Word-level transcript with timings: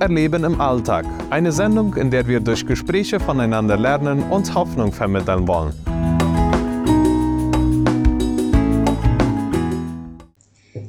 Erleben 0.00 0.44
im 0.44 0.60
Alltag. 0.60 1.06
Eine 1.30 1.52
Sendung, 1.52 1.94
in 1.94 2.10
der 2.10 2.26
wir 2.26 2.40
durch 2.40 2.66
Gespräche 2.66 3.18
voneinander 3.18 3.76
lernen 3.76 4.22
und 4.24 4.54
Hoffnung 4.54 4.92
vermitteln 4.92 5.48
wollen. 5.48 5.72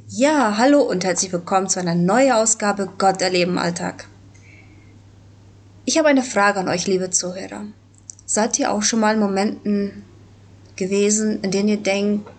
Ja, 0.08 0.58
hallo 0.58 0.82
und 0.82 1.06
herzlich 1.06 1.32
willkommen 1.32 1.70
zu 1.70 1.80
einer 1.80 1.96
neuen 1.96 2.34
Ausgabe 2.34 2.90
Gott 2.98 3.22
erleben 3.22 3.52
im 3.52 3.58
Alltag. 3.60 4.08
Ich 5.86 5.98
habe 5.98 6.10
eine 6.10 6.24
Frage 6.24 6.60
an 6.60 6.68
euch, 6.68 6.88
liebe 6.88 7.12
Zuhörer. 7.12 7.64
Seid 8.26 8.60
ihr 8.60 8.72
auch 8.74 8.82
schon 8.82 9.00
mal 9.00 9.14
in 9.14 9.22
Momenten 9.22 10.04
gewesen, 10.76 11.40
in 11.44 11.52
denen 11.52 11.70
ihr 11.70 11.78
denkt, 11.78 12.30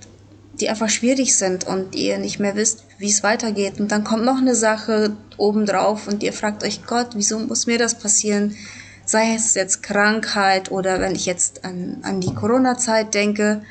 die 0.61 0.69
einfach 0.69 0.89
schwierig 0.89 1.37
sind 1.37 1.67
und 1.67 1.95
ihr 1.95 2.19
nicht 2.19 2.41
mehr 2.41 2.57
wisst, 2.57 2.85
wie 2.99 3.11
es 3.11 3.23
weitergeht. 3.23 3.81
Und 3.81 3.93
dann 3.93 4.05
kommt 4.05 4.25
noch 4.25 4.39
eine 4.39 4.55
Sache 4.55 5.17
obendrauf 5.37 6.09
und 6.09 6.23
ihr 6.23 6.33
fragt 6.33 6.65
euch, 6.65 6.85
Gott, 6.87 7.11
wieso 7.15 7.39
muss 7.39 7.67
mir 7.67 7.79
das 7.79 7.99
passieren? 7.99 8.57
Sei 9.05 9.35
es 9.35 9.55
jetzt 9.55 9.83
Krankheit 9.83 10.71
oder 10.71 11.01
wenn 11.01 11.15
ich 11.15 11.25
jetzt 11.25 11.65
an, 11.65 11.99
an 12.03 12.21
die 12.21 12.35
Corona-Zeit 12.35 13.15
denke, 13.15 13.63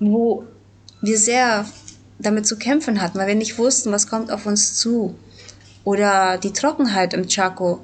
wo 0.00 0.44
wir 1.00 1.18
sehr 1.18 1.64
damit 2.18 2.46
zu 2.46 2.58
kämpfen 2.58 3.00
hatten, 3.00 3.18
weil 3.18 3.28
wir 3.28 3.34
nicht 3.34 3.56
wussten, 3.56 3.92
was 3.92 4.08
kommt 4.08 4.30
auf 4.30 4.44
uns 4.44 4.74
zu. 4.74 5.14
Oder 5.84 6.36
die 6.36 6.52
Trockenheit 6.52 7.14
im 7.14 7.26
Chaco, 7.26 7.80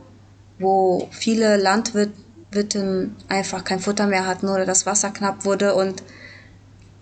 wo 0.59 1.09
viele 1.13 1.57
Landwirte 1.57 3.11
einfach 3.29 3.65
kein 3.65 3.81
Futter 3.81 4.07
mehr 4.07 4.27
hatten 4.27 4.49
oder 4.49 4.67
das 4.67 4.85
Wasser 4.85 5.11
knapp 5.11 5.45
wurde 5.45 5.75
und 5.75 6.03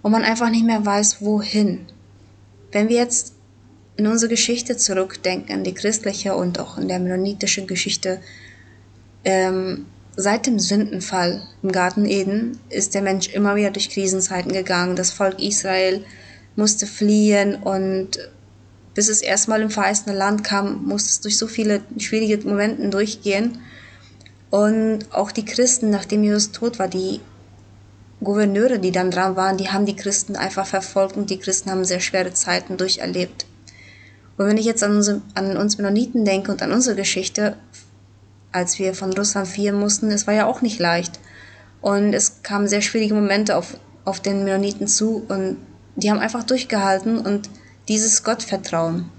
und 0.05 0.13
man 0.13 0.23
einfach 0.23 0.51
nicht 0.51 0.67
mehr 0.67 0.85
weiß, 0.85 1.23
wohin. 1.23 1.87
Wenn 2.73 2.91
wir 2.91 2.97
jetzt 2.99 3.34
in 3.97 4.07
unsere 4.07 4.31
Geschichte 4.31 4.77
zurückdenken, 4.77 5.55
in 5.55 5.65
die 5.65 5.75
christliche 5.75 6.35
und 6.35 6.59
auch 6.59 6.79
in 6.79 6.89
der 6.89 6.99
mennonitischen 6.99 7.67
Geschichte, 7.67 8.21
ähm, 9.25 9.87
seit 10.17 10.47
dem 10.47 10.59
Sündenfall 10.59 11.43
im 11.63 11.73
Garten 11.73 12.05
Eden 12.05 12.59
ist 12.71 12.95
der 12.95 13.03
Mensch 13.03 13.29
immer 13.29 13.57
wieder 13.57 13.71
durch 13.71 13.91
Krisenzeiten 13.91 14.53
gegangen. 14.53 14.97
Das 14.97 15.11
Volk 15.11 15.41
Israel 15.41 16.05
musste 16.57 16.87
fliehen 16.87 17.57
und 17.57 18.19
bis 18.95 19.09
es 19.09 19.23
erstmal 19.23 19.61
im 19.61 19.71
verheißene 19.71 20.17
Land 20.17 20.45
kam, 20.45 20.85
musste 20.85 21.11
es 21.11 21.21
durch 21.21 21.37
so 21.37 21.49
viele 21.49 21.81
schwierige 21.99 22.47
Momente 22.47 22.89
durchgehen. 22.91 23.59
Und 24.51 25.07
auch 25.11 25.33
die 25.33 25.45
Christen, 25.45 25.91
nachdem 25.91 26.23
Jesus 26.23 26.53
tot 26.53 26.79
war, 26.79 26.87
die 26.87 27.21
Gouverneure, 28.23 28.79
die 28.79 28.93
dann 28.93 29.11
dran 29.11 29.35
waren, 29.35 29.57
die 29.57 29.69
haben 29.69 29.85
die 29.85 29.97
Christen 29.97 30.37
einfach 30.37 30.67
verfolgt 30.67 31.17
und 31.17 31.29
die 31.31 31.39
Christen 31.39 31.73
haben 31.73 31.85
sehr 31.85 31.99
schwere 31.99 32.33
Zeiten 32.33 32.77
durcherlebt. 32.77 33.47
Und 34.37 34.47
wenn 34.47 34.57
ich 34.57 34.67
jetzt 34.67 34.83
an, 34.83 34.97
unsere, 34.97 35.23
an 35.35 35.57
uns 35.57 35.79
Mennoniten 35.79 36.25
denke 36.25 36.51
und 36.51 36.63
an 36.63 36.73
unsere 36.73 36.97
Geschichte, 36.97 37.57
als 38.53 38.79
wir 38.79 38.95
von 38.95 39.13
Russland 39.13 39.49
fliehen 39.49 39.79
mussten, 39.79 40.11
es 40.11 40.27
war 40.27 40.35
ja 40.35 40.47
auch 40.47 40.63
nicht 40.63 40.79
leicht. 40.79 41.21
Und 41.81 42.15
es 42.15 42.43
kamen 42.43 42.69
sehr 42.69 42.83
schwierige 42.83 43.15
Momente 43.15 43.57
auf, 43.57 43.77
auf 44.05 44.21
den 44.21 44.45
Mennoniten 44.45 44.87
zu 44.87 45.25
und 45.29 45.59
die 45.97 46.11
haben 46.11 46.19
einfach 46.19 46.43
durchgehalten 46.45 47.19
und 47.19 47.49
dieses 47.89 48.25
Gottvertrauen. 48.25 49.11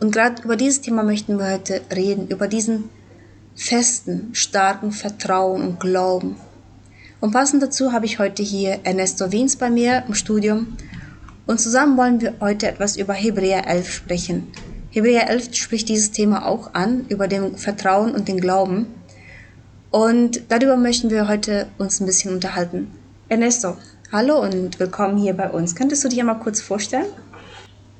Und 0.00 0.10
gerade 0.10 0.42
über 0.42 0.56
dieses 0.56 0.80
Thema 0.80 1.02
möchten 1.02 1.38
wir 1.38 1.50
heute 1.50 1.80
reden, 1.94 2.28
über 2.28 2.48
diesen 2.48 2.90
festen, 3.54 4.30
starken 4.34 4.92
Vertrauen 4.92 5.62
und 5.62 5.80
Glauben. 5.80 6.36
Und 7.20 7.30
passend 7.30 7.62
dazu 7.62 7.92
habe 7.92 8.04
ich 8.04 8.18
heute 8.18 8.42
hier 8.42 8.80
Ernesto 8.82 9.32
Wiens 9.32 9.56
bei 9.56 9.70
mir 9.70 10.04
im 10.06 10.14
Studium. 10.14 10.76
Und 11.46 11.60
zusammen 11.60 11.98
wollen 11.98 12.22
wir 12.22 12.34
heute 12.40 12.68
etwas 12.68 12.96
über 12.96 13.12
Hebräer 13.12 13.68
11 13.68 13.90
sprechen. 13.90 14.46
Hebräer 14.90 15.28
11 15.28 15.54
spricht 15.54 15.90
dieses 15.90 16.10
Thema 16.10 16.46
auch 16.46 16.72
an, 16.72 17.04
über 17.10 17.28
den 17.28 17.56
Vertrauen 17.56 18.12
und 18.12 18.28
den 18.28 18.40
Glauben. 18.40 18.86
Und 19.90 20.40
darüber 20.48 20.78
möchten 20.78 21.10
wir 21.10 21.28
heute 21.28 21.66
uns 21.76 22.00
ein 22.00 22.06
bisschen 22.06 22.32
unterhalten. 22.32 22.90
Ernesto, 23.28 23.76
hallo 24.10 24.40
und 24.40 24.80
willkommen 24.80 25.18
hier 25.18 25.34
bei 25.34 25.50
uns. 25.50 25.76
Könntest 25.76 26.02
du 26.02 26.08
dich 26.08 26.18
einmal 26.18 26.38
kurz 26.38 26.62
vorstellen? 26.62 27.06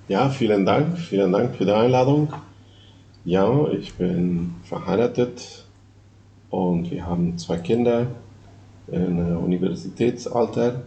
Ja, 0.08 0.30
vielen 0.30 0.64
Dank. 0.64 0.98
Vielen 0.98 1.30
Dank 1.30 1.54
für 1.54 1.66
die 1.66 1.72
Einladung. 1.72 2.32
Ja, 3.26 3.68
ich 3.68 3.92
bin 3.94 4.54
verheiratet 4.64 5.66
und 6.48 6.90
wir 6.90 7.04
haben 7.04 7.36
zwei 7.36 7.58
Kinder 7.58 8.06
in 8.88 9.36
Universitätsalter 9.36 10.82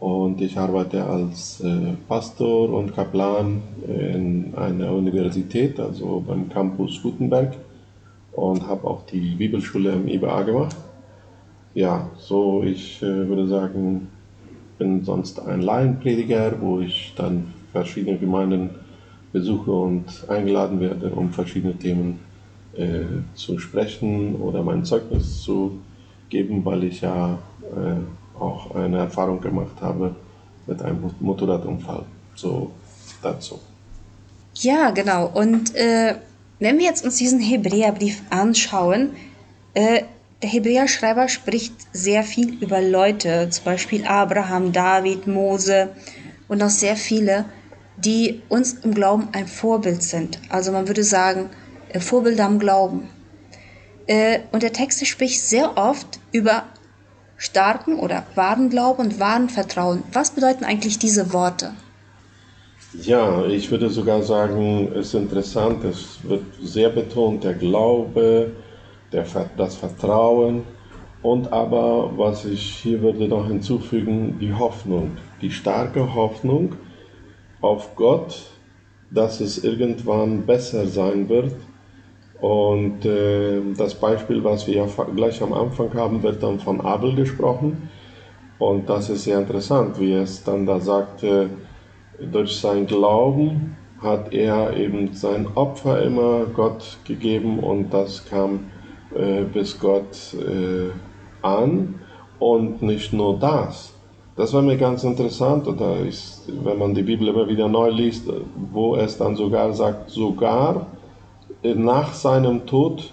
und 0.00 0.40
ich 0.40 0.58
arbeite 0.58 1.04
als 1.04 1.60
äh, 1.60 1.94
Pastor 2.08 2.70
und 2.70 2.94
Kaplan 2.94 3.62
in 3.86 4.54
einer 4.54 4.92
Universität, 4.92 5.80
also 5.80 6.22
beim 6.26 6.48
Campus 6.48 7.02
Gutenberg 7.02 7.54
und 8.32 8.66
habe 8.66 8.86
auch 8.86 9.06
die 9.06 9.34
Bibelschule 9.34 9.92
im 9.92 10.08
IBA 10.08 10.42
gemacht. 10.42 10.76
Ja, 11.74 12.10
so 12.18 12.62
ich 12.62 13.02
äh, 13.02 13.28
würde 13.28 13.48
sagen, 13.48 14.08
bin 14.78 15.04
sonst 15.04 15.40
ein 15.40 15.62
Laienprediger, 15.62 16.60
wo 16.60 16.80
ich 16.80 17.14
dann 17.16 17.54
verschiedene 17.72 18.18
Gemeinden 18.18 18.70
besuche 19.32 19.70
und 19.70 20.04
eingeladen 20.28 20.80
werde, 20.80 21.10
um 21.10 21.30
verschiedene 21.30 21.74
Themen 21.74 22.20
äh, 22.74 23.04
zu 23.34 23.58
sprechen 23.58 24.36
oder 24.36 24.62
mein 24.62 24.84
Zeugnis 24.84 25.42
zu 25.42 25.78
geben, 26.28 26.64
weil 26.64 26.84
ich 26.84 27.00
ja 27.00 27.38
äh, 27.62 28.00
auch 28.40 28.74
eine 28.74 28.98
Erfahrung 28.98 29.40
gemacht 29.40 29.76
habe 29.80 30.14
mit 30.66 30.82
einem 30.82 31.10
Motorradunfall. 31.20 32.04
So 32.34 32.70
dazu. 33.22 33.58
Ja, 34.54 34.90
genau. 34.90 35.26
Und 35.26 35.74
äh, 35.74 36.16
wenn 36.58 36.78
wir 36.78 36.86
jetzt 36.86 37.04
uns 37.04 37.16
diesen 37.16 37.40
Hebräerbrief 37.40 38.22
anschauen, 38.30 39.10
äh, 39.74 40.02
der 40.42 40.50
Hebräerschreiber 40.50 41.28
spricht 41.28 41.74
sehr 41.92 42.22
viel 42.22 42.62
über 42.62 42.80
Leute, 42.80 43.48
zum 43.50 43.64
Beispiel 43.64 44.06
Abraham, 44.06 44.72
David, 44.72 45.26
Mose 45.26 45.90
und 46.48 46.62
auch 46.62 46.70
sehr 46.70 46.96
viele, 46.96 47.46
die 47.96 48.42
uns 48.48 48.74
im 48.74 48.94
Glauben 48.94 49.28
ein 49.32 49.46
Vorbild 49.46 50.02
sind. 50.02 50.38
Also 50.50 50.72
man 50.72 50.88
würde 50.88 51.04
sagen, 51.04 51.50
äh, 51.88 52.00
Vorbilder 52.00 52.44
am 52.44 52.58
Glauben. 52.58 53.08
Äh, 54.06 54.40
und 54.52 54.62
der 54.62 54.72
Text 54.72 55.04
spricht 55.06 55.40
sehr 55.40 55.76
oft 55.76 56.20
über 56.32 56.64
starken 57.36 57.98
oder 57.98 58.24
wahren 58.34 58.70
Glauben 58.70 59.02
und 59.02 59.20
wahren 59.20 59.48
Vertrauen. 59.48 60.02
Was 60.12 60.30
bedeuten 60.30 60.64
eigentlich 60.64 60.98
diese 60.98 61.32
Worte? 61.32 61.72
Ja, 63.02 63.44
ich 63.44 63.70
würde 63.70 63.90
sogar 63.90 64.22
sagen, 64.22 64.90
es 64.92 65.08
ist 65.08 65.14
interessant, 65.14 65.84
es 65.84 66.18
wird 66.22 66.44
sehr 66.62 66.88
betont, 66.88 67.44
der 67.44 67.54
Glaube, 67.54 68.52
der, 69.12 69.26
das 69.56 69.76
Vertrauen 69.76 70.62
und 71.22 71.52
aber, 71.52 72.16
was 72.16 72.44
ich 72.44 72.62
hier 72.62 73.02
würde 73.02 73.28
noch 73.28 73.48
hinzufügen, 73.48 74.38
die 74.40 74.54
Hoffnung, 74.54 75.16
die 75.42 75.50
starke 75.50 76.14
Hoffnung 76.14 76.76
auf 77.60 77.96
Gott, 77.96 78.44
dass 79.10 79.40
es 79.40 79.62
irgendwann 79.62 80.46
besser 80.46 80.86
sein 80.86 81.28
wird 81.28 81.54
und 82.40 83.04
äh, 83.04 83.60
das 83.76 83.94
Beispiel, 83.94 84.44
was 84.44 84.66
wir 84.66 84.74
ja 84.74 84.86
gleich 85.14 85.42
am 85.42 85.52
Anfang 85.52 85.92
haben, 85.94 86.22
wird 86.22 86.42
dann 86.42 86.60
von 86.60 86.80
Abel 86.80 87.14
gesprochen. 87.14 87.88
Und 88.58 88.88
das 88.88 89.10
ist 89.10 89.24
sehr 89.24 89.38
interessant, 89.38 89.98
wie 90.00 90.12
es 90.12 90.44
dann 90.44 90.66
da 90.66 90.80
sagt, 90.80 91.22
äh, 91.22 91.48
durch 92.20 92.56
sein 92.56 92.86
Glauben 92.86 93.76
hat 94.02 94.32
er 94.32 94.76
eben 94.76 95.14
sein 95.14 95.46
Opfer 95.54 96.02
immer 96.02 96.44
Gott 96.46 96.98
gegeben 97.04 97.58
und 97.60 97.92
das 97.92 98.24
kam 98.26 98.70
äh, 99.14 99.42
bis 99.42 99.78
Gott 99.78 100.34
äh, 100.34 100.90
an. 101.42 102.00
Und 102.38 102.82
nicht 102.82 103.14
nur 103.14 103.38
das. 103.38 103.94
Das 104.36 104.52
war 104.52 104.60
mir 104.60 104.76
ganz 104.76 105.02
interessant, 105.04 105.66
und 105.66 105.80
ist, 106.06 106.52
wenn 106.62 106.78
man 106.78 106.92
die 106.94 107.02
Bibel 107.02 107.28
immer 107.28 107.48
wieder 107.48 107.66
neu 107.66 107.88
liest, 107.88 108.30
wo 108.70 108.94
es 108.94 109.16
dann 109.16 109.36
sogar 109.36 109.72
sagt, 109.72 110.10
sogar 110.10 110.86
nach 111.74 112.14
seinem 112.14 112.66
Tod 112.66 113.12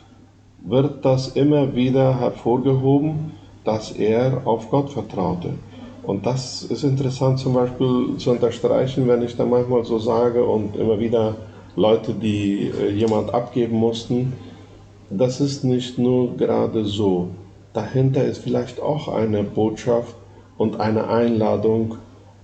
wird 0.64 1.04
das 1.06 1.30
immer 1.30 1.76
wieder 1.76 2.20
hervorgehoben, 2.20 3.34
dass 3.64 3.92
er 3.92 4.42
auf 4.46 4.70
Gott 4.70 4.90
vertraute. 4.90 5.54
Und 6.04 6.26
das 6.26 6.64
ist 6.64 6.84
interessant 6.84 7.40
zum 7.40 7.54
Beispiel 7.54 8.18
zu 8.18 8.32
unterstreichen, 8.32 9.08
wenn 9.08 9.22
ich 9.22 9.38
da 9.38 9.46
manchmal 9.46 9.86
so 9.86 10.00
sage 10.00 10.44
und 10.44 10.76
immer 10.76 11.00
wieder 11.00 11.36
Leute, 11.76 12.14
die 12.14 12.72
äh, 12.72 12.92
jemand 12.92 13.34
abgeben 13.34 13.78
mussten, 13.78 14.34
das 15.10 15.40
ist 15.40 15.64
nicht 15.64 15.98
nur 15.98 16.36
gerade 16.36 16.86
so. 16.86 17.30
Dahinter 17.74 18.24
ist 18.24 18.40
vielleicht 18.40 18.82
auch 18.82 19.08
eine 19.08 19.44
Botschaft 19.44 20.16
und 20.58 20.80
eine 20.80 21.08
Einladung 21.08 21.96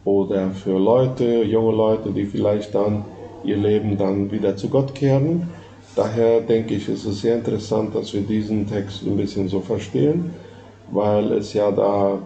oder 0.05 0.51
für 0.51 0.79
Leute, 0.79 1.43
junge 1.43 1.75
Leute, 1.75 2.11
die 2.11 2.25
vielleicht 2.25 2.73
dann 2.73 3.05
ihr 3.43 3.57
Leben 3.57 3.97
dann 3.97 4.31
wieder 4.31 4.55
zu 4.55 4.69
Gott 4.69 4.95
kehren 4.95 5.49
Daher 5.95 6.41
denke 6.41 6.75
ich, 6.75 6.87
ist 6.87 7.05
es 7.05 7.21
sehr 7.21 7.35
interessant, 7.35 7.95
dass 7.95 8.13
wir 8.13 8.21
diesen 8.21 8.67
Text 8.67 9.03
ein 9.05 9.17
bisschen 9.17 9.47
so 9.47 9.59
verstehen, 9.59 10.31
weil 10.91 11.31
es 11.33 11.53
ja 11.53 11.71
da 11.71 12.19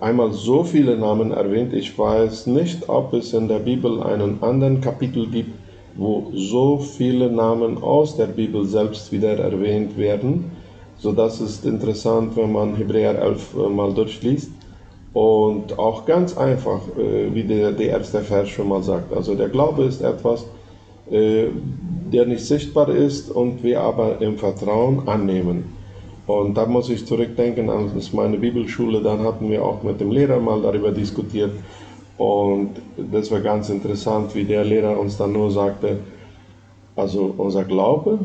einmal 0.00 0.32
so 0.32 0.64
viele 0.64 0.96
Namen 0.96 1.32
erwähnt. 1.32 1.72
Ich 1.74 1.98
weiß 1.98 2.46
nicht, 2.46 2.88
ob 2.88 3.12
es 3.12 3.32
in 3.32 3.48
der 3.48 3.58
Bibel 3.58 4.02
einen 4.02 4.42
anderen 4.42 4.80
Kapitel 4.80 5.26
gibt, 5.26 5.52
wo 5.96 6.30
so 6.34 6.78
viele 6.78 7.30
Namen 7.30 7.82
aus 7.82 8.16
der 8.16 8.26
Bibel 8.26 8.64
selbst 8.64 9.12
wieder 9.12 9.38
erwähnt 9.38 9.96
werden. 9.96 10.50
So 10.98 11.12
das 11.12 11.40
ist 11.40 11.64
interessant, 11.66 12.36
wenn 12.36 12.52
man 12.52 12.76
Hebräer 12.76 13.20
11 13.20 13.54
äh, 13.54 13.68
mal 13.68 13.92
durchliest. 13.92 14.50
Und 15.12 15.78
auch 15.78 16.06
ganz 16.06 16.36
einfach, 16.36 16.80
äh, 16.98 17.32
wie 17.34 17.44
der, 17.44 17.72
der 17.72 17.88
erste 17.88 18.20
Vers 18.20 18.48
schon 18.48 18.68
mal 18.68 18.82
sagt. 18.82 19.12
Also 19.12 19.34
der 19.34 19.48
Glaube 19.48 19.84
ist 19.84 20.00
etwas, 20.00 20.44
äh, 21.10 21.46
der 22.14 22.26
nicht 22.26 22.46
sichtbar 22.46 22.88
ist 22.90 23.28
und 23.30 23.64
wir 23.64 23.80
aber 23.80 24.20
im 24.20 24.38
Vertrauen 24.38 25.08
annehmen. 25.08 25.64
Und 26.26 26.56
da 26.56 26.64
muss 26.64 26.88
ich 26.88 27.04
zurückdenken 27.04 27.68
an 27.68 27.90
meine 28.12 28.38
Bibelschule, 28.38 29.02
dann 29.02 29.24
hatten 29.24 29.50
wir 29.50 29.64
auch 29.64 29.82
mit 29.82 30.00
dem 30.00 30.12
Lehrer 30.12 30.38
mal 30.38 30.62
darüber 30.62 30.92
diskutiert. 30.92 31.50
Und 32.16 32.70
das 33.12 33.30
war 33.32 33.40
ganz 33.40 33.68
interessant, 33.68 34.34
wie 34.36 34.44
der 34.44 34.64
Lehrer 34.64 34.98
uns 34.98 35.16
dann 35.16 35.32
nur 35.32 35.50
sagte, 35.50 35.98
also 36.94 37.34
unser 37.36 37.64
Glaube 37.64 38.20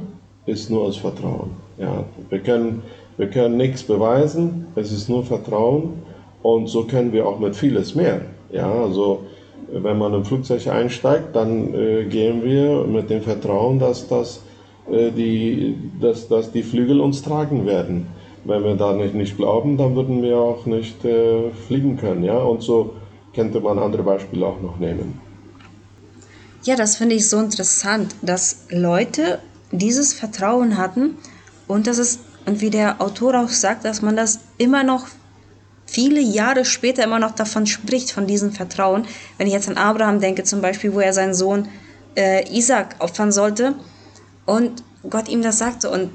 ist 0.45 0.69
nur 0.69 0.83
aus 0.83 0.97
Vertrauen. 0.97 1.49
Ja, 1.79 2.03
wir, 2.29 2.39
können, 2.39 2.83
wir 3.17 3.27
können 3.27 3.57
nichts 3.57 3.81
beweisen, 3.81 4.67
es 4.75 4.91
ist 4.91 5.09
nur 5.09 5.23
Vertrauen 5.23 5.93
und 6.43 6.67
so 6.67 6.83
können 6.83 7.11
wir 7.11 7.27
auch 7.27 7.39
mit 7.39 7.55
vieles 7.55 7.95
mehr. 7.95 8.21
Ja, 8.51 8.71
also 8.71 9.21
wenn 9.71 9.97
man 9.97 10.13
im 10.13 10.25
Flugzeug 10.25 10.67
einsteigt, 10.67 11.35
dann 11.35 11.73
äh, 11.73 12.05
gehen 12.05 12.43
wir 12.43 12.85
mit 12.85 13.09
dem 13.09 13.21
Vertrauen, 13.21 13.79
dass, 13.79 14.07
das, 14.07 14.41
äh, 14.91 15.11
die, 15.11 15.77
dass, 15.99 16.27
dass 16.27 16.51
die 16.51 16.63
Flügel 16.63 16.99
uns 16.99 17.21
tragen 17.21 17.65
werden. 17.65 18.07
Wenn 18.45 18.63
wir 18.63 18.75
da 18.75 18.93
nicht, 18.93 19.13
nicht 19.13 19.37
glauben, 19.37 19.77
dann 19.77 19.95
würden 19.95 20.21
wir 20.21 20.37
auch 20.37 20.65
nicht 20.65 21.03
äh, 21.05 21.51
fliegen 21.67 21.97
können. 21.97 22.23
Ja? 22.23 22.37
Und 22.37 22.63
so 22.63 22.93
könnte 23.33 23.59
man 23.59 23.77
andere 23.79 24.03
Beispiele 24.03 24.45
auch 24.45 24.61
noch 24.61 24.79
nehmen. 24.79 25.19
Ja, 26.63 26.75
das 26.75 26.97
finde 26.97 27.15
ich 27.15 27.29
so 27.29 27.39
interessant, 27.39 28.15
dass 28.21 28.65
Leute 28.69 29.39
dieses 29.71 30.13
Vertrauen 30.13 30.77
hatten 30.77 31.15
und 31.67 31.87
das 31.87 31.99
ist, 31.99 32.21
und 32.45 32.61
wie 32.61 32.69
der 32.69 33.01
Autor 33.01 33.39
auch 33.39 33.49
sagt, 33.49 33.85
dass 33.85 34.01
man 34.01 34.15
das 34.15 34.39
immer 34.57 34.83
noch 34.83 35.07
viele 35.89 36.19
Jahre 36.21 36.65
später 36.65 37.03
immer 37.03 37.19
noch 37.19 37.31
davon 37.31 37.65
spricht, 37.65 38.11
von 38.11 38.27
diesem 38.27 38.51
Vertrauen. 38.51 39.05
Wenn 39.37 39.47
ich 39.47 39.53
jetzt 39.53 39.67
an 39.67 39.77
Abraham 39.77 40.19
denke, 40.19 40.43
zum 40.43 40.61
Beispiel, 40.61 40.93
wo 40.93 40.99
er 40.99 41.13
seinen 41.13 41.33
Sohn 41.33 41.67
äh, 42.15 42.47
Isaac 42.55 42.95
opfern 42.99 43.31
sollte 43.31 43.75
und 44.45 44.83
Gott 45.09 45.29
ihm 45.29 45.41
das 45.41 45.57
sagte. 45.57 45.89
Und, 45.89 46.11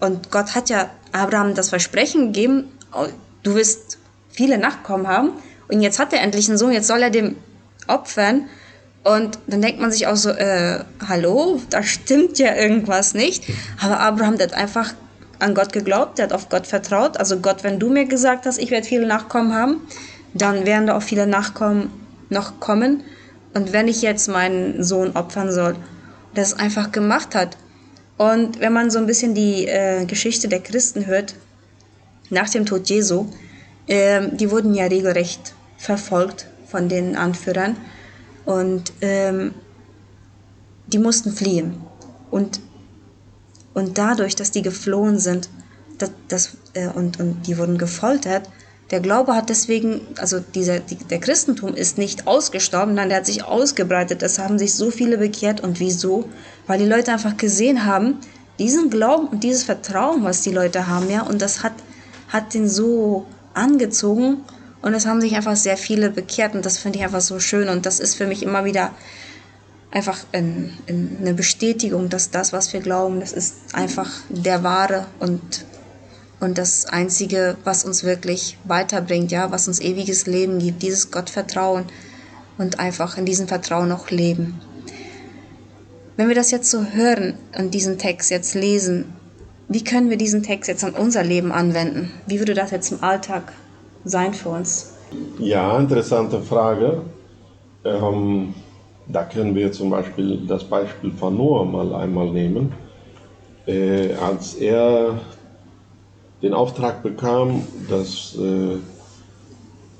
und 0.00 0.30
Gott 0.30 0.54
hat 0.54 0.68
ja 0.68 0.90
Abraham 1.12 1.54
das 1.54 1.68
Versprechen 1.70 2.32
gegeben, 2.32 2.70
oh, 2.92 3.06
du 3.42 3.54
wirst 3.54 3.98
viele 4.30 4.58
Nachkommen 4.58 5.08
haben. 5.08 5.32
Und 5.68 5.80
jetzt 5.80 5.98
hat 5.98 6.12
er 6.12 6.20
endlich 6.20 6.48
einen 6.48 6.58
Sohn, 6.58 6.72
jetzt 6.72 6.86
soll 6.86 7.02
er 7.02 7.10
dem 7.10 7.36
opfern. 7.88 8.48
Und 9.04 9.38
dann 9.46 9.62
denkt 9.62 9.80
man 9.80 9.90
sich 9.90 10.06
auch 10.06 10.16
so, 10.16 10.30
äh, 10.30 10.84
hallo, 11.08 11.60
da 11.70 11.82
stimmt 11.82 12.38
ja 12.38 12.54
irgendwas 12.54 13.14
nicht. 13.14 13.44
Aber 13.82 13.98
Abraham 13.98 14.38
hat 14.38 14.54
einfach 14.54 14.94
an 15.42 15.54
Gott 15.54 15.72
geglaubt, 15.72 16.18
der 16.18 16.26
hat 16.26 16.32
auf 16.32 16.48
Gott 16.48 16.66
vertraut. 16.66 17.16
Also 17.16 17.38
Gott, 17.38 17.64
wenn 17.64 17.78
du 17.78 17.90
mir 17.90 18.06
gesagt 18.06 18.46
hast, 18.46 18.58
ich 18.58 18.70
werde 18.70 18.86
viele 18.86 19.06
Nachkommen 19.06 19.54
haben, 19.54 19.80
dann 20.34 20.64
werden 20.64 20.86
da 20.86 20.96
auch 20.96 21.02
viele 21.02 21.26
Nachkommen 21.26 21.90
noch 22.30 22.60
kommen. 22.60 23.02
Und 23.54 23.72
wenn 23.72 23.88
ich 23.88 24.02
jetzt 24.02 24.28
meinen 24.28 24.82
Sohn 24.82 25.12
opfern 25.12 25.52
soll, 25.52 25.76
es 26.34 26.54
einfach 26.54 26.92
gemacht 26.92 27.34
hat. 27.34 27.56
Und 28.16 28.60
wenn 28.60 28.72
man 28.72 28.90
so 28.90 28.98
ein 28.98 29.06
bisschen 29.06 29.34
die 29.34 29.66
äh, 29.66 30.04
Geschichte 30.06 30.48
der 30.48 30.60
Christen 30.60 31.06
hört, 31.06 31.34
nach 32.30 32.48
dem 32.48 32.64
Tod 32.64 32.88
Jesu, 32.88 33.26
äh, 33.86 34.28
die 34.32 34.50
wurden 34.50 34.74
ja 34.74 34.86
regelrecht 34.86 35.54
verfolgt 35.76 36.46
von 36.66 36.88
den 36.88 37.16
Anführern 37.16 37.76
und 38.44 38.92
ähm, 39.02 39.52
die 40.86 40.98
mussten 40.98 41.32
fliehen. 41.32 41.74
Und 42.30 42.60
und 43.74 43.98
dadurch, 43.98 44.36
dass 44.36 44.50
die 44.50 44.62
geflohen 44.62 45.18
sind 45.18 45.48
das, 45.98 46.10
das, 46.28 46.56
äh, 46.74 46.88
und, 46.88 47.20
und 47.20 47.46
die 47.46 47.58
wurden 47.58 47.78
gefoltert, 47.78 48.48
der 48.90 49.00
Glaube 49.00 49.34
hat 49.34 49.48
deswegen, 49.48 50.02
also 50.18 50.38
dieser, 50.38 50.80
die, 50.80 50.96
der 50.96 51.18
Christentum 51.18 51.74
ist 51.74 51.96
nicht 51.96 52.26
ausgestorben, 52.26 52.94
nein, 52.94 53.08
der 53.08 53.18
hat 53.18 53.26
sich 53.26 53.42
ausgebreitet. 53.42 54.22
Es 54.22 54.38
haben 54.38 54.58
sich 54.58 54.74
so 54.74 54.90
viele 54.90 55.16
bekehrt. 55.16 55.62
Und 55.62 55.80
wieso? 55.80 56.28
Weil 56.66 56.78
die 56.78 56.86
Leute 56.86 57.10
einfach 57.10 57.38
gesehen 57.38 57.86
haben, 57.86 58.18
diesen 58.58 58.90
Glauben 58.90 59.28
und 59.28 59.44
dieses 59.44 59.62
Vertrauen, 59.62 60.24
was 60.24 60.42
die 60.42 60.52
Leute 60.52 60.88
haben, 60.88 61.08
ja, 61.10 61.22
und 61.22 61.40
das 61.40 61.62
hat, 61.62 61.72
hat 62.28 62.52
den 62.52 62.68
so 62.68 63.24
angezogen. 63.54 64.42
Und 64.82 64.92
es 64.92 65.06
haben 65.06 65.22
sich 65.22 65.36
einfach 65.36 65.56
sehr 65.56 65.78
viele 65.78 66.10
bekehrt. 66.10 66.54
Und 66.54 66.66
das 66.66 66.76
finde 66.76 66.98
ich 66.98 67.04
einfach 67.04 67.22
so 67.22 67.40
schön. 67.40 67.70
Und 67.70 67.86
das 67.86 67.98
ist 67.98 68.16
für 68.16 68.26
mich 68.26 68.42
immer 68.42 68.66
wieder 68.66 68.90
einfach 69.92 70.24
in, 70.32 70.72
in 70.86 71.18
eine 71.20 71.34
Bestätigung, 71.34 72.08
dass 72.08 72.30
das, 72.30 72.52
was 72.52 72.72
wir 72.72 72.80
glauben, 72.80 73.20
das 73.20 73.32
ist 73.32 73.74
einfach 73.74 74.10
der 74.30 74.64
wahre 74.64 75.06
und, 75.20 75.64
und 76.40 76.58
das 76.58 76.86
Einzige, 76.86 77.56
was 77.64 77.84
uns 77.84 78.02
wirklich 78.02 78.58
weiterbringt, 78.64 79.30
ja, 79.30 79.52
was 79.52 79.68
uns 79.68 79.80
ewiges 79.80 80.26
Leben 80.26 80.58
gibt, 80.58 80.82
dieses 80.82 81.10
Gottvertrauen 81.10 81.84
und 82.58 82.80
einfach 82.80 83.18
in 83.18 83.26
diesem 83.26 83.48
Vertrauen 83.48 83.92
auch 83.92 84.10
leben. 84.10 84.60
Wenn 86.16 86.28
wir 86.28 86.34
das 86.34 86.50
jetzt 86.50 86.70
so 86.70 86.84
hören 86.84 87.34
und 87.58 87.72
diesen 87.74 87.98
Text 87.98 88.30
jetzt 88.30 88.54
lesen, 88.54 89.12
wie 89.68 89.84
können 89.84 90.10
wir 90.10 90.16
diesen 90.18 90.42
Text 90.42 90.68
jetzt 90.68 90.84
an 90.84 90.94
unser 90.94 91.22
Leben 91.22 91.52
anwenden? 91.52 92.10
Wie 92.26 92.38
würde 92.38 92.54
das 92.54 92.70
jetzt 92.70 92.92
im 92.92 93.02
Alltag 93.02 93.52
sein 94.04 94.34
für 94.34 94.50
uns? 94.50 94.92
Ja, 95.38 95.78
interessante 95.78 96.40
Frage. 96.40 97.02
Ähm, 97.84 98.54
da 99.08 99.24
können 99.24 99.54
wir 99.54 99.72
zum 99.72 99.90
Beispiel 99.90 100.40
das 100.46 100.64
Beispiel 100.64 101.12
von 101.12 101.36
Noah 101.36 101.64
mal 101.64 101.94
einmal 101.94 102.30
nehmen. 102.30 102.72
Äh, 103.66 104.14
als 104.14 104.54
er 104.54 105.20
den 106.42 106.54
Auftrag 106.54 107.02
bekam, 107.02 107.62
das, 107.88 108.36
äh, 108.36 108.76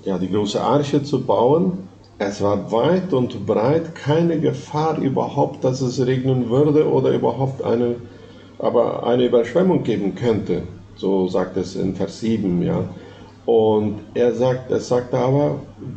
ja, 0.08 0.18
die 0.18 0.30
große 0.30 0.60
Arche 0.60 1.02
zu 1.02 1.24
bauen, 1.24 1.88
es 2.18 2.40
war 2.40 2.70
weit 2.70 3.12
und 3.12 3.46
breit 3.46 3.94
keine 3.94 4.38
Gefahr 4.38 4.98
überhaupt, 4.98 5.64
dass 5.64 5.80
es 5.80 6.04
regnen 6.04 6.50
würde 6.50 6.88
oder 6.88 7.10
überhaupt 7.10 7.62
eine, 7.62 7.96
aber 8.58 9.06
eine 9.06 9.26
Überschwemmung 9.26 9.82
geben 9.82 10.14
könnte. 10.14 10.62
So 10.96 11.26
sagt 11.26 11.56
es 11.56 11.74
in 11.74 11.96
Vers 11.96 12.20
7. 12.20 12.62
Ja. 12.62 12.84
Und 13.44 13.98
er 14.14 14.34
sagt, 14.34 14.70
er 14.70 14.78
sagte 14.78 15.18
aber, 15.18 15.56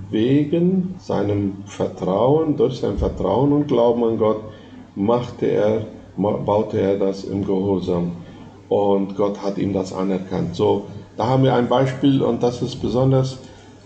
wegen 0.10 0.96
seinem 1.00 1.58
Vertrauen, 1.68 2.58
durch 2.58 2.80
sein 2.80 2.98
Vertrauen 2.98 3.52
und 3.54 3.68
Glauben 3.68 4.04
an 4.04 4.18
Gott, 4.18 4.42
machte 4.96 5.46
er, 5.46 5.86
baute 6.18 6.80
er 6.80 6.98
das 6.98 7.24
im 7.24 7.46
Gehorsam. 7.46 8.14
Und 8.68 9.16
Gott 9.16 9.44
hat 9.44 9.60
ihm 9.60 9.74
das 9.74 9.94
anerkannt. 9.94 10.56
So, 10.56 10.86
da 11.18 11.28
haben 11.28 11.44
wir 11.44 11.54
ein 11.54 11.70
Beispiel 11.70 12.24
und 12.24 12.42
das 12.42 12.64
ist 12.64 12.78
besonders, 12.78 13.38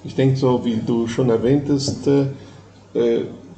ich 0.05 0.15
denke 0.15 0.37
so, 0.37 0.63
wie 0.63 0.77
du 0.77 1.07
schon 1.07 1.29
erwähntest, 1.29 2.07
äh, 2.07 2.27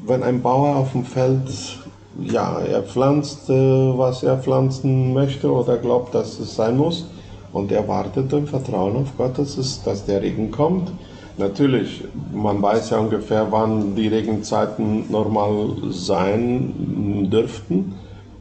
wenn 0.04 0.24
ein 0.24 0.42
Bauer 0.42 0.78
auf 0.78 0.94
dem 0.94 1.06
Feld, 1.06 1.78
ja, 2.20 2.60
er 2.60 2.82
pflanzt, 2.82 3.52
äh, 3.52 3.54
was 3.54 4.24
er 4.24 4.40
pflanzen 4.40 5.14
möchte 5.14 5.52
oder 5.52 5.78
glaubt, 5.78 6.16
dass 6.16 6.40
es 6.40 6.56
sein 6.56 6.76
muss 6.76 7.06
und 7.54 7.72
er 7.72 7.88
wartet 7.88 8.32
im 8.34 8.48
Vertrauen 8.48 8.96
auf 8.96 9.18
Gott, 9.18 9.38
dass, 9.38 9.58
es, 9.58 9.84
dass 9.84 10.06
der 10.06 10.22
Regen 10.22 10.52
kommt. 10.52 10.92
Natürlich, 11.38 12.04
man 12.34 12.62
weiß 12.62 12.92
ja 12.92 13.00
ungefähr, 13.00 13.48
wann 13.52 13.96
die 13.96 14.08
Regenzeiten 14.08 15.06
normal 15.10 15.70
sein 15.90 17.28
dürften, 17.32 17.96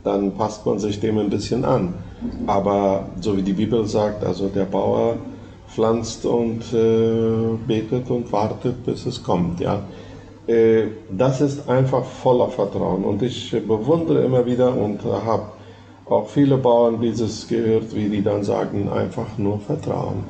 dann 0.04 0.32
passt 0.32 0.66
man 0.66 0.78
sich 0.78 1.00
dem 1.00 1.18
ein 1.18 1.30
bisschen 1.30 1.64
an. 1.64 1.94
Aber 2.46 3.06
so 3.20 3.36
wie 3.36 3.42
die 3.42 3.52
Bibel 3.52 3.86
sagt, 3.86 4.24
also 4.24 4.48
der 4.48 4.64
Bauer 4.64 5.16
pflanzt 5.68 6.26
und 6.26 6.62
äh, 6.72 7.56
betet 7.66 8.10
und 8.10 8.30
wartet, 8.32 8.84
bis 8.84 9.06
es 9.06 9.22
kommt. 9.22 9.60
Ja. 9.60 9.82
Äh, 10.46 10.88
das 11.10 11.40
ist 11.40 11.68
einfach 11.68 12.04
voller 12.04 12.48
Vertrauen 12.48 13.04
und 13.04 13.22
ich 13.22 13.50
bewundere 13.66 14.24
immer 14.24 14.44
wieder 14.46 14.74
und 14.74 15.04
habe 15.04 15.44
auch 16.10 16.28
viele 16.28 16.56
Bauern 16.56 17.00
dieses 17.00 17.46
gehört, 17.46 17.94
wie 17.94 18.08
die 18.08 18.22
dann 18.22 18.42
sagen, 18.42 18.88
einfach 18.88 19.38
nur 19.38 19.60
Vertrauen. 19.60 20.24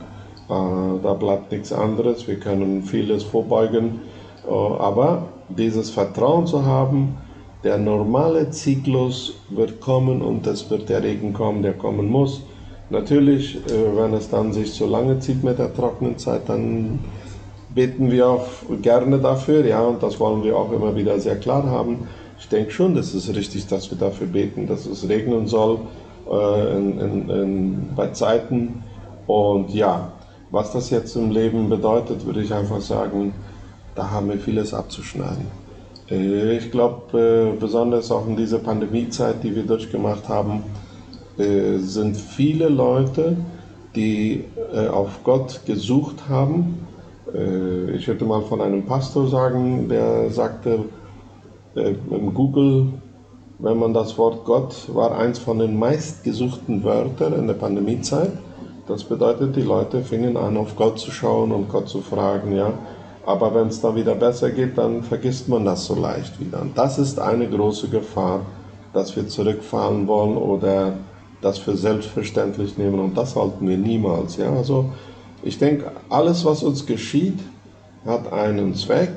Äh, 0.48 1.02
da 1.02 1.14
bleibt 1.14 1.50
nichts 1.50 1.72
anderes, 1.72 2.28
wir 2.28 2.38
können 2.38 2.82
vieles 2.82 3.24
vorbeugen, 3.24 4.00
äh, 4.46 4.52
aber 4.52 5.28
dieses 5.48 5.90
Vertrauen 5.90 6.46
zu 6.46 6.64
haben, 6.64 7.16
der 7.64 7.78
normale 7.78 8.50
Zyklus 8.50 9.34
wird 9.48 9.80
kommen 9.80 10.22
und 10.22 10.46
es 10.46 10.70
wird 10.70 10.88
der 10.88 11.02
Regen 11.02 11.32
kommen, 11.32 11.62
der 11.62 11.74
kommen 11.74 12.08
muss. 12.08 12.42
Natürlich, 12.90 13.56
äh, 13.56 13.96
wenn 13.96 14.12
es 14.12 14.28
dann 14.28 14.52
sich 14.52 14.72
so 14.72 14.86
lange 14.86 15.18
zieht 15.20 15.42
mit 15.42 15.58
der 15.58 15.74
Trocknenzeit, 15.74 16.42
dann 16.46 16.98
beten 17.74 18.10
wir 18.10 18.28
auch 18.28 18.46
gerne 18.82 19.18
dafür, 19.18 19.64
ja, 19.64 19.80
und 19.80 20.02
das 20.02 20.20
wollen 20.20 20.42
wir 20.42 20.56
auch 20.56 20.72
immer 20.72 20.94
wieder 20.94 21.18
sehr 21.20 21.36
klar 21.36 21.64
haben 21.64 22.08
ich 22.40 22.48
denke 22.48 22.72
schon, 22.72 22.94
dass 22.94 23.14
es 23.14 23.32
richtig, 23.34 23.66
dass 23.68 23.90
wir 23.90 23.98
dafür 23.98 24.26
beten, 24.26 24.66
dass 24.66 24.86
es 24.86 25.08
regnen 25.08 25.46
soll 25.46 25.78
äh, 26.28 26.76
in, 26.76 26.98
in, 26.98 27.30
in, 27.30 27.88
bei 27.94 28.08
Zeiten. 28.08 28.82
Und 29.26 29.72
ja, 29.72 30.12
was 30.50 30.72
das 30.72 30.90
jetzt 30.90 31.14
im 31.14 31.30
Leben 31.30 31.68
bedeutet, 31.68 32.26
würde 32.26 32.42
ich 32.42 32.52
einfach 32.52 32.80
sagen, 32.80 33.32
da 33.94 34.10
haben 34.10 34.30
wir 34.30 34.38
vieles 34.38 34.74
abzuschneiden. 34.74 35.46
Äh, 36.10 36.56
ich 36.56 36.70
glaube, 36.70 37.52
äh, 37.54 37.58
besonders 37.58 38.10
auch 38.10 38.26
in 38.26 38.36
dieser 38.36 38.58
Pandemiezeit, 38.58 39.42
die 39.42 39.54
wir 39.54 39.62
durchgemacht 39.62 40.28
haben, 40.28 40.64
äh, 41.38 41.78
sind 41.78 42.16
viele 42.16 42.68
Leute, 42.68 43.36
die 43.94 44.44
auf 44.92 45.24
Gott 45.24 45.62
gesucht 45.66 46.28
haben. 46.28 46.86
Ich 47.92 48.06
würde 48.06 48.24
mal 48.24 48.42
von 48.42 48.60
einem 48.60 48.86
Pastor 48.86 49.26
sagen, 49.26 49.88
der 49.88 50.30
sagte, 50.30 50.84
im 51.74 52.34
Google, 52.34 52.88
wenn 53.58 53.78
man 53.78 53.94
das 53.94 54.16
Wort 54.18 54.44
Gott 54.44 54.74
war 54.94 55.16
eins 55.16 55.38
von 55.38 55.58
den 55.58 55.78
meistgesuchten 55.78 56.82
Wörtern 56.82 57.34
in 57.34 57.46
der 57.46 57.54
Pandemiezeit. 57.54 58.32
Das 58.88 59.04
bedeutet, 59.04 59.54
die 59.54 59.62
Leute 59.62 60.02
fingen 60.02 60.36
an, 60.36 60.56
auf 60.56 60.74
Gott 60.74 60.98
zu 60.98 61.10
schauen 61.10 61.52
und 61.52 61.68
Gott 61.68 61.88
zu 61.88 62.00
fragen, 62.00 62.56
ja, 62.56 62.72
aber 63.24 63.54
wenn 63.54 63.68
es 63.68 63.80
dann 63.80 63.94
wieder 63.94 64.14
besser 64.14 64.50
geht, 64.50 64.78
dann 64.78 65.02
vergisst 65.02 65.48
man 65.48 65.64
das 65.64 65.86
so 65.86 65.94
leicht 65.94 66.40
wieder. 66.40 66.60
Und 66.62 66.76
das 66.76 66.98
ist 66.98 67.20
eine 67.20 67.48
große 67.48 67.88
Gefahr, 67.88 68.40
dass 68.92 69.14
wir 69.14 69.28
zurückfahren 69.28 70.06
wollen 70.08 70.36
oder 70.36 70.94
das 71.40 71.58
für 71.58 71.76
selbstverständlich 71.76 72.78
nehmen. 72.78 72.98
Und 72.98 73.16
das 73.16 73.32
sollten 73.32 73.68
wir 73.68 73.76
niemals. 73.76 74.36
Ja? 74.36 74.52
Also 74.52 74.90
ich 75.42 75.58
denke, 75.58 75.92
alles, 76.08 76.44
was 76.44 76.62
uns 76.62 76.86
geschieht, 76.86 77.38
hat 78.04 78.32
einen 78.32 78.74
Zweck 78.74 79.16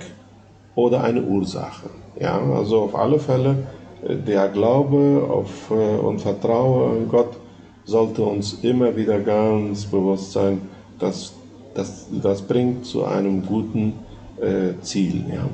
oder 0.76 1.04
eine 1.04 1.24
Ursache. 1.24 1.90
Ja? 2.20 2.40
Also 2.40 2.82
auf 2.82 2.96
alle 2.96 3.20
Fälle, 3.20 3.68
äh, 4.08 4.16
der 4.16 4.50
Glaube 4.50 5.28
auf, 5.30 5.72
äh, 5.72 5.74
und 5.74 6.20
Vertrauen 6.20 6.92
an 6.98 7.10
Gott 7.10 7.38
sollte 7.86 8.24
uns 8.24 8.60
immer 8.62 8.96
wieder 8.96 9.20
ganz 9.20 9.86
bewusst 9.86 10.32
sein, 10.32 10.62
dass 11.00 11.34
das, 11.74 12.08
das 12.12 12.42
bringt 12.42 12.86
zu 12.86 13.06
einem 13.06 13.46
guten 13.46 13.94
äh, 14.40 14.80
Ziel. 14.82 15.26
Ja. 15.34 15.50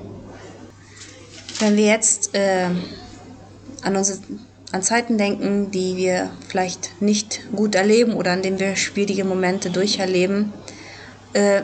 Wenn 1.59 1.75
wir 1.77 1.85
jetzt 1.85 2.35
äh, 2.35 2.67
an, 3.81 3.95
unsere, 3.95 4.19
an 4.71 4.81
Zeiten 4.81 5.17
denken, 5.17 5.71
die 5.71 5.97
wir 5.97 6.29
vielleicht 6.47 7.01
nicht 7.01 7.41
gut 7.55 7.75
erleben 7.75 8.13
oder 8.13 8.31
an 8.31 8.41
denen 8.41 8.59
wir 8.59 8.75
schwierige 8.75 9.23
Momente 9.23 9.69
durcherleben, 9.69 10.53
äh, 11.33 11.61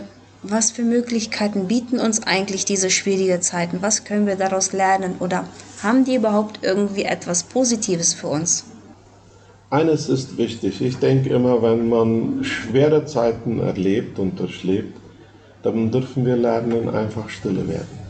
was 0.50 0.72
für 0.72 0.84
Möglichkeiten 0.84 1.68
bieten 1.68 2.00
uns 2.00 2.24
eigentlich 2.24 2.66
diese 2.66 2.90
schwierigen 2.90 3.42
Zeiten? 3.42 3.82
Was 3.82 4.04
können 4.04 4.28
wir 4.28 4.36
daraus 4.36 4.74
lernen? 4.74 5.16
Oder 5.20 5.46
haben 5.82 6.06
die 6.06 6.16
überhaupt 6.16 6.60
irgendwie 6.64 7.04
etwas 7.04 7.44
Positives 7.44 8.14
für 8.14 8.28
uns? 8.28 8.66
Eines 9.70 10.10
ist 10.10 10.38
wichtig. 10.38 10.82
Ich 10.82 10.98
denke 10.98 11.30
immer, 11.30 11.62
wenn 11.62 11.90
man 11.90 12.44
schwere 12.44 13.06
Zeiten 13.06 13.60
erlebt 13.60 14.20
und 14.20 14.40
durchlebt, 14.40 14.98
dann 15.64 15.92
dürfen 15.92 16.25
wir 16.25 16.36
lernen, 16.36 16.90
einfach 16.90 17.30
stille 17.30 17.68
werden. 17.68 18.06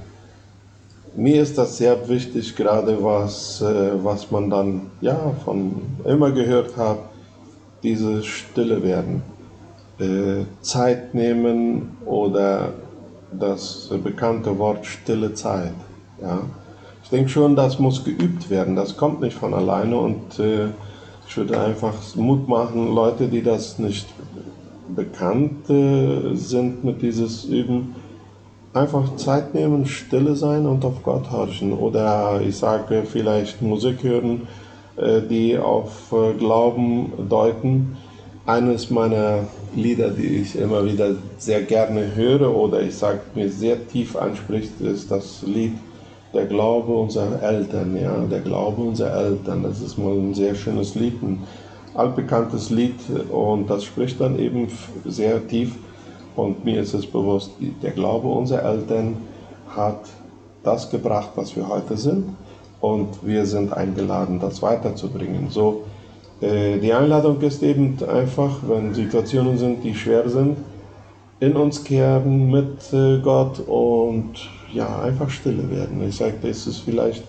Mir 1.15 1.42
ist 1.42 1.58
das 1.58 1.77
sehr 1.77 2.10
wichtig, 2.10 2.56
gerade 2.58 3.01
was, 3.01 3.62
äh, 3.62 3.92
was 4.04 4.32
man 4.32 4.50
dann 4.50 4.92
ja, 5.00 5.34
von 5.46 5.82
immer 6.04 6.32
gehört 6.32 6.75
hat, 6.75 7.00
dieses 7.84 8.25
stille 8.25 8.84
werden. 8.84 9.24
Äh, 10.00 10.44
Zeit 10.62 11.14
nehmen 11.14 11.98
oder 12.06 12.74
das 13.32 13.90
bekannte 14.04 14.58
Wort 14.60 14.86
stille 14.86 15.34
Zeit. 15.34 15.74
Ja. 16.22 16.42
Ich 17.04 17.10
denke 17.10 17.30
schon, 17.30 17.56
das 17.56 17.80
muss 17.80 18.04
geübt 18.04 18.50
werden. 18.50 18.75
Das 18.75 18.98
kommt 18.98 19.22
nicht 19.22 19.38
von 19.38 19.54
alleine 19.54 19.96
und 19.98 20.40
äh, 20.40 20.68
ich 21.28 21.38
würde 21.38 21.60
einfach 21.60 21.94
Mut 22.16 22.48
machen, 22.48 22.94
Leute, 22.94 23.28
die 23.28 23.42
das 23.42 23.80
nicht 23.80 24.08
bekannt 24.94 25.70
äh, 25.70 26.36
sind 26.36 26.84
mit 26.84 27.02
dieses 27.02 27.46
Üben, 27.46 27.96
einfach 28.74 29.16
Zeit 29.16 29.54
nehmen, 29.54 29.86
stille 29.86 30.36
sein 30.36 30.66
und 30.66 30.84
auf 30.86 31.04
Gott 31.04 31.32
horchen. 31.32 31.74
Oder 31.74 32.42
ich 32.42 32.58
sage 32.58 33.04
vielleicht 33.06 33.62
Musik 33.62 34.04
hören, 34.04 34.48
äh, 34.98 35.22
die 35.22 35.58
auf 35.58 36.12
äh, 36.12 36.34
Glauben 36.34 37.14
deuten. 37.30 37.98
Eines 38.48 38.92
meiner 38.92 39.48
Lieder, 39.74 40.12
die 40.12 40.38
ich 40.42 40.56
immer 40.56 40.86
wieder 40.86 41.16
sehr 41.40 41.64
gerne 41.64 42.14
höre 42.14 42.56
oder 42.56 42.80
ich 42.80 42.96
sage 42.96 43.22
mir 43.34 43.50
sehr 43.50 43.88
tief 43.88 44.16
anspricht, 44.16 44.80
ist 44.82 45.10
das 45.10 45.42
Lied 45.42 45.74
der 46.32 46.46
Glaube 46.46 46.94
unserer 46.94 47.42
Eltern, 47.42 47.98
ja, 48.00 48.16
der 48.30 48.42
Glaube 48.42 48.84
unserer 48.84 49.18
Eltern, 49.18 49.64
das 49.64 49.82
ist 49.82 49.98
mal 49.98 50.14
ein 50.14 50.36
sehr 50.36 50.54
schönes 50.54 50.94
Lied, 50.94 51.24
ein 51.24 51.42
altbekanntes 51.96 52.70
Lied 52.70 53.00
und 53.32 53.68
das 53.68 53.84
spricht 53.84 54.22
dann 54.22 54.38
eben 54.38 54.68
sehr 55.06 55.48
tief 55.48 55.72
und 56.36 56.64
mir 56.64 56.82
ist 56.82 56.94
es 56.94 57.08
bewusst, 57.08 57.50
der 57.82 57.92
Glaube 57.92 58.28
unserer 58.28 58.64
Eltern 58.64 59.18
hat 59.75 60.02
das 60.62 60.92
gebracht, 60.92 61.32
was 61.34 61.56
wir 61.56 61.68
heute 61.68 61.98
sind 61.98 62.25
und 62.80 63.25
wir 63.25 63.48
sind 63.48 63.74
eingeladen, 63.74 64.40
das 64.40 64.62
weiterzubringen. 64.62 65.50
So, 65.50 65.82
die 66.42 66.92
Einladung 66.94 67.39
ist 67.42 67.63
eben 67.63 67.98
einfach, 68.08 68.58
wenn 68.68 68.94
Situationen 68.94 69.58
sind, 69.58 69.84
die 69.84 69.96
schwer 69.96 70.27
sind, 70.30 70.58
in 71.39 71.56
uns 71.56 71.84
kehren 71.84 72.50
mit 72.50 72.94
äh, 72.94 73.20
Gott 73.20 73.60
und 73.68 74.32
ja, 74.74 75.01
einfach 75.01 75.30
stille 75.30 75.70
werden. 75.70 76.01
Ich 76.08 76.18
sage, 76.18 76.36
das 76.42 76.68
ist 76.68 76.80
vielleicht 76.80 77.24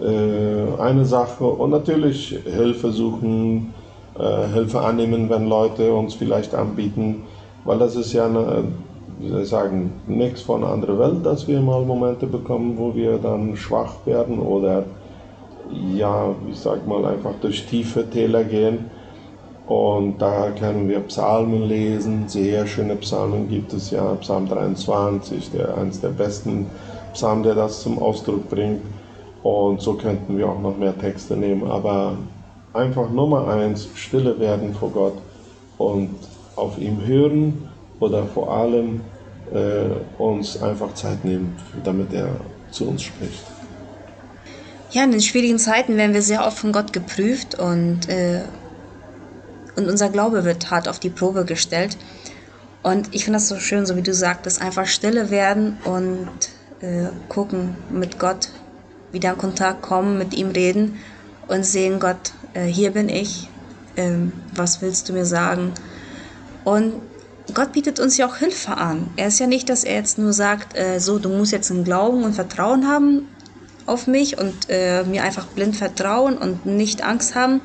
äh, 0.00 0.80
eine 0.80 1.04
Sache 1.04 1.44
und 1.44 1.70
natürlich 1.70 2.38
Hilfe 2.44 2.92
suchen, 2.92 3.74
äh, 4.18 4.48
Hilfe 4.52 4.80
annehmen, 4.80 5.28
wenn 5.28 5.48
Leute 5.48 5.92
uns 5.92 6.14
vielleicht 6.14 6.54
anbieten, 6.54 7.22
weil 7.64 7.78
das 7.78 7.96
ist 7.96 8.12
ja 8.12 8.26
eine, 8.26 8.64
wie 9.18 9.28
soll 9.28 9.42
ich 9.42 9.48
sagen, 9.48 9.92
nichts 10.06 10.40
von 10.42 10.62
einer 10.62 10.72
anderen 10.72 10.98
Welt, 10.98 11.26
dass 11.26 11.46
wir 11.46 11.60
mal 11.60 11.84
Momente 11.84 12.26
bekommen, 12.26 12.76
wo 12.78 12.94
wir 12.94 13.18
dann 13.18 13.56
schwach 13.56 13.94
werden 14.06 14.38
oder 14.38 14.84
ja, 15.70 16.34
ich 16.50 16.58
sag 16.58 16.86
mal, 16.86 17.04
einfach 17.04 17.34
durch 17.40 17.66
tiefe 17.66 18.08
Täler 18.08 18.44
gehen. 18.44 18.90
Und 19.66 20.18
da 20.22 20.50
können 20.50 20.88
wir 20.88 21.00
Psalmen 21.00 21.64
lesen, 21.64 22.28
sehr 22.28 22.66
schöne 22.66 22.94
Psalmen 22.96 23.48
gibt 23.48 23.72
es 23.72 23.90
ja, 23.90 24.14
Psalm 24.20 24.48
23, 24.48 25.50
der 25.50 25.76
eines 25.76 26.00
der 26.00 26.10
besten 26.10 26.66
Psalmen, 27.12 27.42
der 27.42 27.56
das 27.56 27.82
zum 27.82 27.98
Ausdruck 27.98 28.48
bringt. 28.48 28.82
Und 29.42 29.80
so 29.80 29.94
könnten 29.94 30.38
wir 30.38 30.48
auch 30.48 30.60
noch 30.60 30.76
mehr 30.76 30.96
Texte 30.96 31.36
nehmen. 31.36 31.68
Aber 31.68 32.16
einfach 32.72 33.10
Nummer 33.10 33.48
eins, 33.48 33.88
stille 33.94 34.38
werden 34.38 34.72
vor 34.74 34.90
Gott 34.90 35.14
und 35.78 36.10
auf 36.54 36.78
ihm 36.78 37.04
hören 37.04 37.68
oder 38.00 38.24
vor 38.24 38.50
allem 38.52 39.00
äh, 39.52 40.22
uns 40.22 40.62
einfach 40.62 40.94
Zeit 40.94 41.24
nehmen, 41.24 41.56
damit 41.84 42.12
er 42.12 42.28
zu 42.70 42.88
uns 42.88 43.02
spricht. 43.02 43.55
Ja, 44.90 45.04
in 45.04 45.10
den 45.10 45.20
schwierigen 45.20 45.58
Zeiten 45.58 45.96
werden 45.96 46.14
wir 46.14 46.22
sehr 46.22 46.46
oft 46.46 46.58
von 46.58 46.72
Gott 46.72 46.92
geprüft 46.92 47.58
und 47.58 48.08
äh, 48.08 48.42
und 49.76 49.88
unser 49.88 50.08
Glaube 50.08 50.44
wird 50.44 50.70
hart 50.70 50.88
auf 50.88 50.98
die 50.98 51.10
Probe 51.10 51.44
gestellt. 51.44 51.96
Und 52.82 53.14
ich 53.14 53.24
finde 53.24 53.38
das 53.38 53.48
so 53.48 53.58
schön, 53.58 53.84
so 53.84 53.96
wie 53.96 54.02
du 54.02 54.14
sagtest, 54.14 54.62
einfach 54.62 54.86
stille 54.86 55.30
werden 55.30 55.76
und 55.84 56.28
äh, 56.80 57.08
gucken 57.28 57.76
mit 57.90 58.18
Gott, 58.18 58.48
wieder 59.12 59.32
in 59.32 59.38
Kontakt 59.38 59.82
kommen, 59.82 60.18
mit 60.18 60.34
ihm 60.34 60.50
reden 60.50 60.98
und 61.46 61.64
sehen, 61.64 62.00
Gott, 62.00 62.32
äh, 62.54 62.64
hier 62.64 62.92
bin 62.92 63.08
ich, 63.08 63.48
äh, 63.96 64.12
was 64.54 64.80
willst 64.80 65.08
du 65.08 65.12
mir 65.12 65.26
sagen? 65.26 65.72
Und 66.64 66.94
Gott 67.54 67.72
bietet 67.72 68.00
uns 68.00 68.16
ja 68.16 68.26
auch 68.26 68.36
Hilfe 68.36 68.76
an. 68.76 69.10
Er 69.16 69.28
ist 69.28 69.38
ja 69.38 69.46
nicht, 69.46 69.68
dass 69.68 69.84
er 69.84 69.96
jetzt 69.96 70.18
nur 70.18 70.32
sagt, 70.32 70.76
äh, 70.76 71.00
so, 71.00 71.18
du 71.18 71.28
musst 71.28 71.52
jetzt 71.52 71.70
einen 71.70 71.84
Glauben 71.84 72.24
und 72.24 72.34
Vertrauen 72.34 72.88
haben 72.88 73.28
auf 73.86 74.06
mich 74.06 74.38
und 74.38 74.54
äh, 74.68 75.04
mir 75.04 75.22
einfach 75.22 75.46
blind 75.46 75.76
vertrauen 75.76 76.36
und 76.36 76.66
nicht 76.66 77.02
Angst 77.02 77.34
haben. 77.34 77.60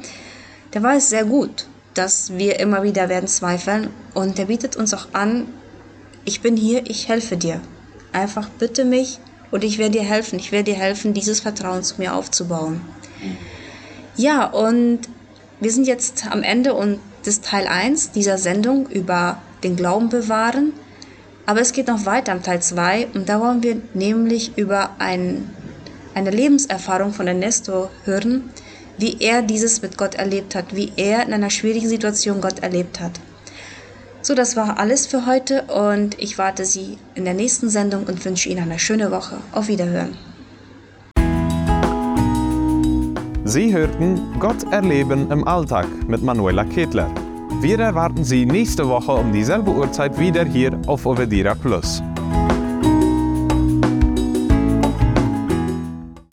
Der 0.73 0.83
weiß 0.83 1.09
sehr 1.09 1.25
gut, 1.25 1.67
dass 1.93 2.37
wir 2.37 2.59
immer 2.59 2.83
wieder 2.83 3.09
werden 3.09 3.27
zweifeln 3.27 3.89
und 4.13 4.39
er 4.39 4.45
bietet 4.45 4.75
uns 4.75 4.93
auch 4.93 5.07
an, 5.13 5.47
ich 6.23 6.41
bin 6.41 6.55
hier, 6.55 6.89
ich 6.89 7.07
helfe 7.07 7.37
dir. 7.37 7.59
Einfach 8.13 8.49
bitte 8.49 8.85
mich 8.85 9.19
und 9.49 9.63
ich 9.63 9.77
werde 9.77 9.99
dir 9.99 10.03
helfen. 10.03 10.39
Ich 10.39 10.51
werde 10.51 10.71
dir 10.71 10.77
helfen, 10.77 11.13
dieses 11.13 11.39
Vertrauen 11.39 11.83
zu 11.83 11.95
mir 11.97 12.15
aufzubauen. 12.15 12.81
Ja, 14.15 14.45
und 14.45 14.99
wir 15.59 15.71
sind 15.71 15.87
jetzt 15.87 16.25
am 16.29 16.43
Ende 16.43 16.73
und 16.73 16.99
des 17.25 17.41
Teil 17.41 17.67
1 17.67 18.11
dieser 18.11 18.37
Sendung 18.37 18.87
über 18.87 19.41
den 19.63 19.75
Glauben 19.75 20.09
bewahren. 20.09 20.73
Aber 21.45 21.61
es 21.61 21.73
geht 21.73 21.87
noch 21.87 22.05
weiter 22.05 22.31
am 22.31 22.43
Teil 22.43 22.61
2 22.61 23.07
und 23.13 23.29
da 23.29 23.39
wollen 23.39 23.63
wir 23.63 23.81
nämlich 23.93 24.57
über 24.57 24.91
ein, 24.99 25.49
eine 26.13 26.31
Lebenserfahrung 26.31 27.13
von 27.13 27.27
Ernesto 27.27 27.89
hören, 28.05 28.49
wie 28.97 29.17
er 29.19 29.41
dieses 29.41 29.81
mit 29.81 29.97
Gott 29.97 30.15
erlebt 30.15 30.55
hat, 30.55 30.75
wie 30.75 30.91
er 30.95 31.25
in 31.25 31.33
einer 31.33 31.49
schwierigen 31.49 31.87
Situation 31.87 32.41
Gott 32.41 32.59
erlebt 32.59 32.99
hat. 32.99 33.13
So, 34.21 34.35
das 34.35 34.55
war 34.55 34.77
alles 34.77 35.07
für 35.07 35.25
heute 35.25 35.63
und 35.63 36.19
ich 36.19 36.37
warte 36.37 36.65
Sie 36.65 36.97
in 37.15 37.25
der 37.25 37.33
nächsten 37.33 37.69
Sendung 37.69 38.03
und 38.03 38.23
wünsche 38.23 38.49
Ihnen 38.49 38.63
eine 38.63 38.77
schöne 38.77 39.09
Woche. 39.09 39.37
Auf 39.51 39.67
Wiederhören. 39.67 40.15
Sie 43.43 43.73
hörten 43.73 44.39
Gott 44.39 44.71
erleben 44.71 45.31
im 45.31 45.47
Alltag 45.47 45.87
mit 46.07 46.21
Manuela 46.21 46.63
Ketler. 46.63 47.13
Wir 47.59 47.79
erwarten 47.79 48.23
Sie 48.23 48.45
nächste 48.45 48.87
Woche 48.87 49.11
um 49.11 49.33
dieselbe 49.33 49.71
Uhrzeit 49.71 50.17
wieder 50.19 50.45
hier 50.45 50.79
auf 50.85 51.05
Ovedira 51.05 51.55
Plus. 51.55 52.01